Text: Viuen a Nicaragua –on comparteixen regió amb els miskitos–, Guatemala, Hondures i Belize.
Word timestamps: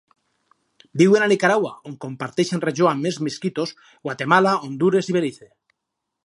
Viuen 1.01 1.25
a 1.25 1.27
Nicaragua 1.33 1.73
–on 1.75 1.97
comparteixen 2.05 2.63
regió 2.63 2.89
amb 2.93 3.11
els 3.11 3.21
miskitos–, 3.27 3.75
Guatemala, 4.09 4.55
Hondures 4.69 5.13
i 5.13 5.17
Belize. 5.21 5.51